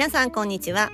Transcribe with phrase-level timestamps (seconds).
[0.00, 0.90] 皆さんこんにちは。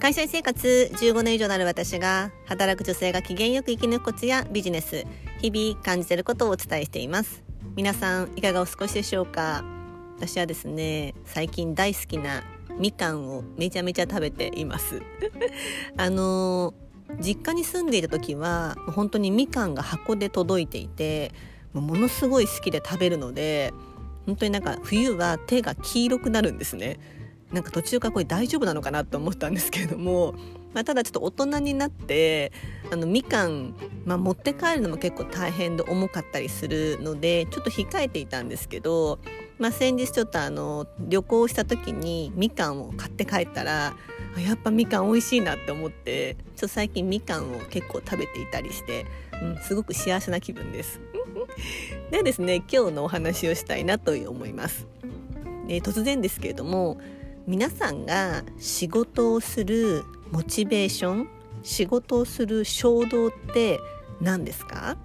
[0.00, 5.04] 会社員生活15年以上なる私が働く女性が機嫌よく生き抜くコツやビジネス
[5.40, 7.44] 日々感じていることをお伝えしています。
[7.76, 9.62] 皆さんいかがお過ごしでしょうか？
[10.16, 12.42] 私はですね最近大好きな
[12.80, 15.02] みかんをめちゃめちゃ食べています。
[15.96, 16.74] あの
[17.20, 21.30] 実家に住んでいた時は本当にみかんが箱で届いていて
[21.72, 23.72] ものすごい好きで食べるので
[24.26, 26.98] 本当になんか冬は手が黄色くなるんですね。
[27.52, 30.34] なんか途中からこれ大丈夫なのかなと思ったんですけれども、
[30.74, 32.52] まあ、ただちょっと大人になって
[32.90, 39.18] あのみかん、まあ、持って帰るのも結構大変で重かったりするのでちょっと控えていたんですけど、
[39.58, 43.96] まあ、先日ちょっとあの旅行した時にみかんを買って帰ったら
[44.36, 49.06] やっぱみかん美味しいなって思ってちょっと最近みかんを結構食べていたりして、
[49.42, 51.00] うん、すごく幸せな気分です。
[52.10, 54.86] でですね今日のお話をしたいなと思います。
[55.68, 56.98] え突然ですけれども
[57.48, 61.28] 皆さんが仕事をするモチベーション
[61.62, 63.80] 仕事をする衝動って
[64.20, 64.98] 何ですか、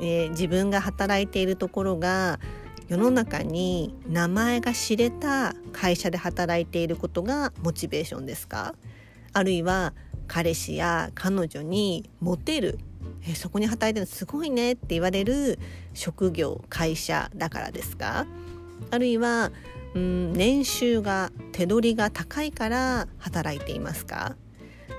[0.00, 2.38] えー、自分が働いているところが
[2.86, 8.76] 世の中に名前が知れた会社で働いていることがモチベーションですか？
[9.32, 9.92] あるいは
[10.28, 12.78] 彼氏や彼女にモテる
[13.26, 15.58] えそこに働いてるのすごいねって言われる
[15.94, 18.24] 職業会社だからですか？
[18.92, 19.50] あるいは
[19.94, 24.36] うん年収が手取りが高いから働いていますか、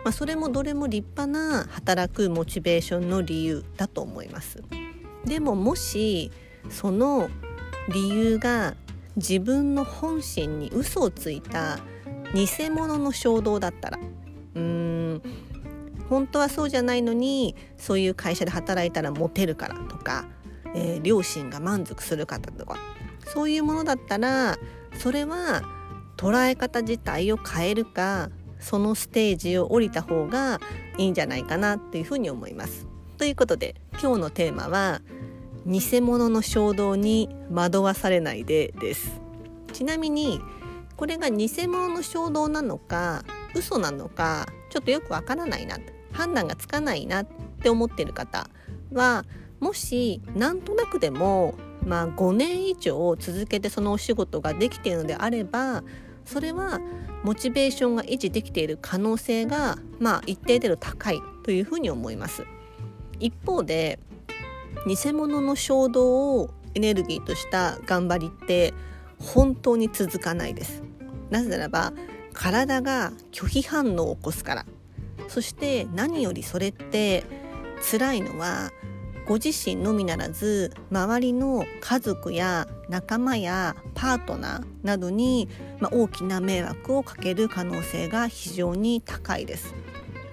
[0.03, 4.63] まあ、それもどれも立派な働くモチベーションの理由だと思います。
[5.25, 6.31] でももし
[6.69, 7.29] その
[7.89, 8.75] 理由が
[9.15, 11.79] 自分の本心に嘘をついた
[12.33, 13.99] 偽物の衝動だったら
[14.55, 15.21] うーん
[16.09, 20.25] 本当はそうじゃないのにそういう会社で働いたらモテるからとか、
[20.75, 22.77] えー、両親が満足する方とか
[23.25, 24.57] そういうものだったら
[24.97, 25.63] それは
[26.17, 28.29] 捉え方自体を変えるか
[28.59, 30.59] そのステージを降りた方が
[30.97, 32.87] いいんじゃないかなっていうふうに思います。
[33.17, 35.01] ということで今日のテーマは
[35.65, 39.19] 偽物の衝動に惑わされないでです
[39.73, 40.41] ちなみに
[40.95, 43.23] これが偽物の衝動なのか
[43.55, 45.77] 嘘なのかちょっとよくわからないな
[46.11, 47.27] 判断がつかないなっ
[47.61, 48.49] て思ってる方
[48.91, 49.25] は
[49.59, 55.83] もしなんとなくでもまあ、5年以上続けてそのお仕事ができているのであれば
[56.25, 56.79] それは
[57.23, 62.45] モチベーションが維持できている可能性が、まあ、一定程度高いというふうに思います。
[63.19, 63.99] 一方で
[64.87, 68.73] 偽物の衝動をエネルギーとした頑張りって
[69.19, 70.83] 本当に続かないです。
[71.29, 71.93] なぜならば
[72.33, 74.65] 体が拒否反応を起こすから
[75.27, 77.23] そして何よりそれって
[77.91, 78.71] 辛いのは
[79.27, 85.49] ご自身のみならず周りの家族や仲間やパートナーなどに、
[85.79, 89.73] まあ、大きな迷惑をかける可能性が非常に高いです。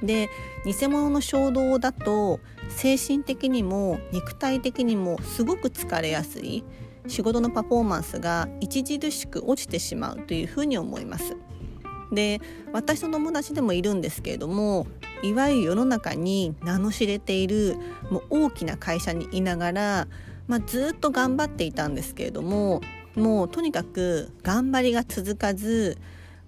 [0.03, 0.29] で
[0.67, 6.65] 偽物の衝動だと精神的にも肉体的にもすごく疲れやすい
[7.07, 11.37] 仕事のパフォーマンスが著しく落ちてしまうというふうに思います。
[12.13, 12.41] で
[12.73, 14.87] 私の友達でもいるんですけれども
[15.23, 17.77] いわゆる世の中に名の知れている
[18.11, 20.09] もう大きな会社にいながら、
[20.47, 22.81] まあ、ずっと頑張っていたんですけれども
[23.15, 25.99] もうとにかく頑張りが続かず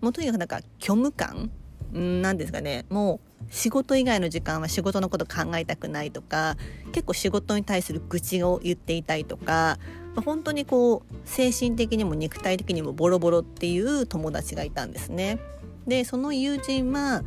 [0.00, 1.50] もうとにかくなんか虚無感
[1.92, 6.56] なんですかねもう仕事以外の時間は仕事のこと考えたくないとか
[6.92, 9.78] 結構仕事に対する愚痴を言っていたいとか
[10.24, 15.38] 本当にこう精神的にも肉体的にもボロボロっていう友達がいたんですね。
[15.86, 17.22] でその友人は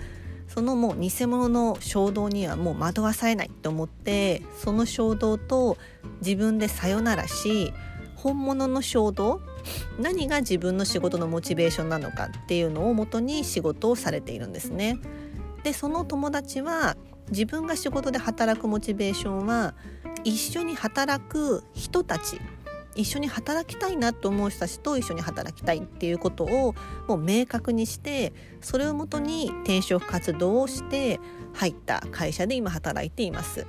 [0.47, 5.77] そのもう偽物の衝動にはもう惑わされないと思ってその衝動と
[6.21, 7.73] 自分でさよならし
[8.15, 9.41] 本物の衝動
[9.99, 14.97] 何が自分の仕事のモチベーションなのかっていうのをもとに仕事をされているんですね。
[15.63, 16.95] でその友達は
[17.29, 19.75] 自分が仕事で働くモチベーションは
[20.23, 22.39] 一緒に働く人たち
[22.97, 26.75] 一緒に働きたいなと思う人たちと一緒に働きたいっていうことを
[27.07, 31.19] もう明確にしてそれをもとに転職活動をして
[31.53, 33.65] 入った会社で今働いています。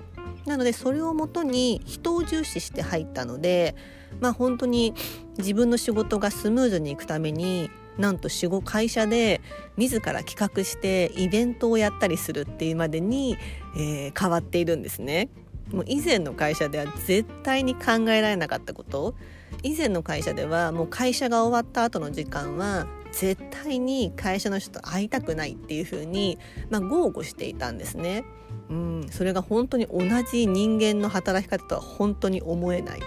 [0.46, 3.74] なのでそれをもとに人を重視して入ったので
[4.20, 4.94] まあ本当に
[5.36, 8.28] 自分の仕事がスムーズにいくためになんと
[8.64, 9.40] 会社で
[9.76, 13.36] 自ら企画してイベントをやったりするっていうまでに、
[13.76, 15.28] えー、変わっているんですね。
[15.72, 19.14] もう以前の会社では絶対に考えられなかったこと
[19.62, 26.38] 以前の会社ではもう会社が終わった後の時間は絶対に会社の人と会いたくないっていう風に
[26.70, 28.24] まあ、豪語していたんですね。
[28.70, 33.00] うん、それが本当に同じ人間の働き方とは本当に思えない。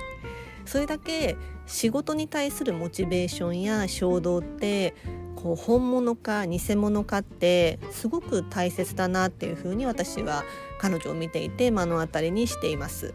[0.66, 4.94] それだけ仕事に対するモチベーションや衝動って
[5.42, 10.44] こう本物か偽物かってすごく大切だなっていうふうに私は
[10.80, 13.14] 彼女を見ていて目の当たりにしています。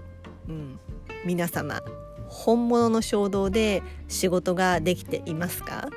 [0.49, 0.81] うん、
[1.25, 1.83] 皆様
[2.29, 5.89] 本物の衝動で仕事ができていますか？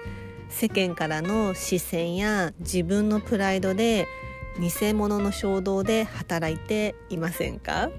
[0.49, 4.07] 世間からの視線や自分のプライドで
[4.59, 7.89] 偽物の衝動で働いていませんか？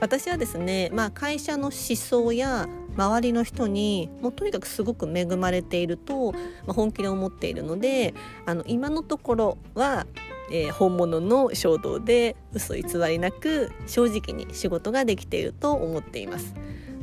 [0.00, 8.12] 私はですね、まあ、会社の思想や周りの人にもうとにかくすごく恵まれていると、まあ、本気で思っているので
[8.44, 10.06] あの今のところは、
[10.52, 16.54] えー、本物の衝動で嘘偽りなく正直に仕事ができていると思っています。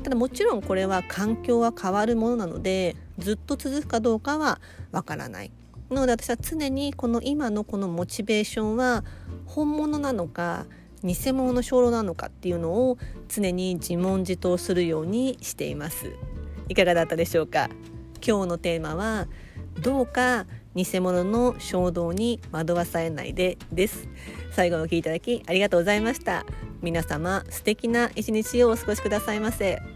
[0.04, 4.60] ただもちろんこれは環境は変わるものなのでずっと続くかどうかは
[4.92, 5.52] わからない。
[5.90, 9.04] なので私は常にこの今のこのモチベーションは
[9.46, 10.66] 本物なのか
[11.06, 12.98] 偽物の鐘楼なのかっていうのを
[13.30, 16.12] 常に自問自答するようにしています。
[16.68, 17.70] いかがだったでしょうか？
[18.26, 19.28] 今日のテーマは
[19.82, 24.10] どうか偽物の衝動に惑わされないでです。
[24.52, 26.46] 最後までお聴きいただきありがとうございました。
[26.82, 29.95] 皆様素敵な一日をお過ごしくださいませ。